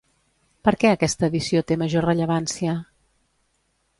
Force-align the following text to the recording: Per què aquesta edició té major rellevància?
Per 0.67 0.71
què 0.83 0.89
aquesta 0.93 1.27
edició 1.33 1.61
té 1.71 1.77
major 1.83 2.07
rellevància? 2.11 2.75